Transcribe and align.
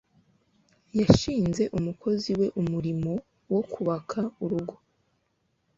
yashinze 0.99 1.63
umukozi 1.77 2.31
we 2.39 2.47
umurimo 2.61 3.11
wo 3.51 3.61
kubaka 3.71 4.19
urugo 4.43 4.75